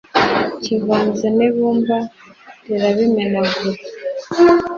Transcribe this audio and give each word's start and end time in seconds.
kivanze 0.63 1.27
n 1.37 1.39
ibumba 1.47 1.97
rirabimenagura 2.65 3.81